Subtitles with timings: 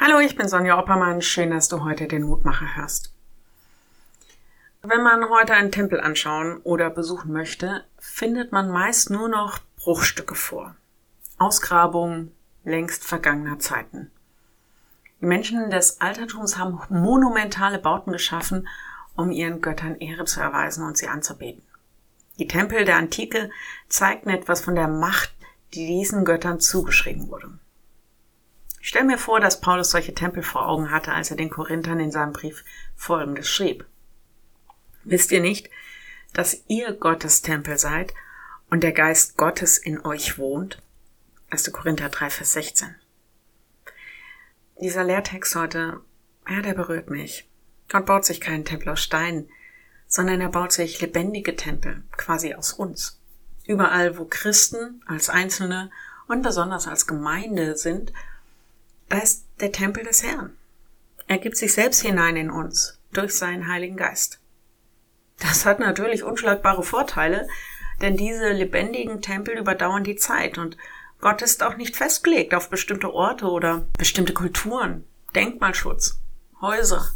[0.00, 1.22] Hallo, ich bin Sonja Oppermann.
[1.22, 3.12] Schön, dass du heute den Mutmacher hörst.
[4.80, 10.36] Wenn man heute einen Tempel anschauen oder besuchen möchte, findet man meist nur noch Bruchstücke
[10.36, 10.76] vor.
[11.36, 12.32] Ausgrabungen
[12.62, 14.12] längst vergangener Zeiten.
[15.20, 18.68] Die Menschen des Altertums haben monumentale Bauten geschaffen,
[19.16, 21.62] um ihren Göttern Ehre zu erweisen und sie anzubeten.
[22.38, 23.50] Die Tempel der Antike
[23.88, 25.34] zeigten etwas von der Macht,
[25.74, 27.58] die diesen Göttern zugeschrieben wurde.
[28.88, 32.00] Ich stelle mir vor, dass Paulus solche Tempel vor Augen hatte, als er den Korinthern
[32.00, 32.64] in seinem Brief
[32.96, 33.84] Folgendes schrieb.
[35.04, 35.68] Wisst ihr nicht,
[36.32, 38.14] dass ihr Gottes Tempel seid
[38.70, 40.80] und der Geist Gottes in euch wohnt?
[41.50, 41.70] 1.
[41.70, 42.94] Korinther 3, Vers 16.
[44.80, 46.00] Dieser Lehrtext heute,
[46.48, 47.46] ja, der berührt mich.
[47.90, 49.50] Gott baut sich keinen Tempel aus Stein,
[50.06, 53.20] sondern er baut sich lebendige Tempel, quasi aus uns.
[53.66, 55.90] Überall, wo Christen als Einzelne
[56.26, 58.14] und besonders als Gemeinde sind,
[59.08, 60.56] da ist der Tempel des Herrn.
[61.26, 64.40] Er gibt sich selbst hinein in uns durch seinen Heiligen Geist.
[65.38, 67.48] Das hat natürlich unschlagbare Vorteile,
[68.00, 70.76] denn diese lebendigen Tempel überdauern die Zeit und
[71.20, 76.20] Gott ist auch nicht festgelegt auf bestimmte Orte oder bestimmte Kulturen, Denkmalschutz,
[76.60, 77.08] Häuser.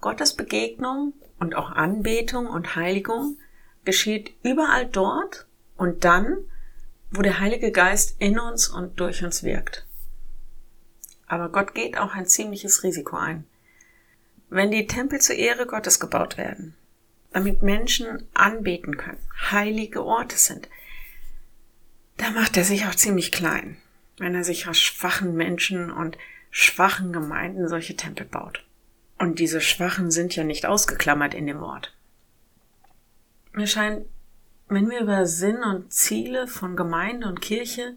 [0.00, 3.36] Gottes Begegnung und auch Anbetung und Heiligung
[3.84, 5.46] geschieht überall dort
[5.76, 6.38] und dann,
[7.10, 9.86] wo der Heilige Geist in uns und durch uns wirkt.
[11.30, 13.44] Aber Gott geht auch ein ziemliches Risiko ein.
[14.48, 16.74] Wenn die Tempel zur Ehre Gottes gebaut werden,
[17.32, 20.68] damit Menschen anbeten können, heilige Orte sind,
[22.16, 23.76] da macht er sich auch ziemlich klein,
[24.18, 26.18] wenn er sich aus schwachen Menschen und
[26.50, 28.66] schwachen Gemeinden solche Tempel baut.
[29.16, 31.96] Und diese Schwachen sind ja nicht ausgeklammert in dem Wort.
[33.52, 34.04] Mir scheint,
[34.66, 37.94] wenn wir über Sinn und Ziele von Gemeinde und Kirche,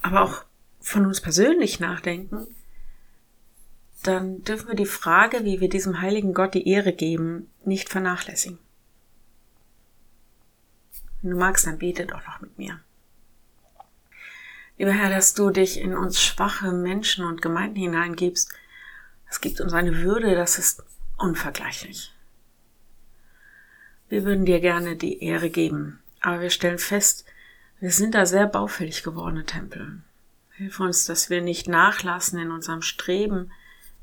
[0.00, 0.44] aber auch
[0.80, 2.46] von uns persönlich nachdenken,
[4.02, 8.58] dann dürfen wir die Frage, wie wir diesem heiligen Gott die Ehre geben, nicht vernachlässigen.
[11.20, 12.80] Wenn du magst, dann bete doch noch mit mir.
[14.78, 18.52] Lieber Herr, dass du dich in uns schwache Menschen und Gemeinden hineingibst,
[19.30, 20.82] es gibt uns eine Würde, das ist
[21.16, 22.12] unvergleichlich.
[24.08, 27.24] Wir würden dir gerne die Ehre geben, aber wir stellen fest,
[27.80, 30.02] wir sind da sehr baufällig gewordene Tempel.
[30.50, 33.50] Hilf uns, dass wir nicht nachlassen in unserem Streben,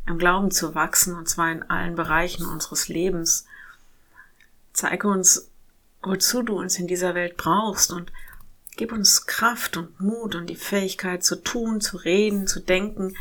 [0.09, 3.45] im Glauben zu wachsen, und zwar in allen Bereichen unseres Lebens.
[4.73, 5.49] Zeige uns,
[6.01, 8.11] wozu du uns in dieser Welt brauchst und
[8.75, 13.15] gib uns Kraft und Mut und die Fähigkeit zu tun, zu reden, zu denken,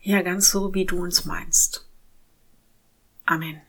[0.00, 1.86] ja ganz so, wie du uns meinst.
[3.24, 3.60] Amen.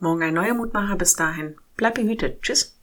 [0.00, 0.96] Morgen ein neuer Mutmacher.
[0.96, 1.56] Bis dahin.
[1.76, 2.42] Bleib behütet.
[2.42, 2.75] Tschüss.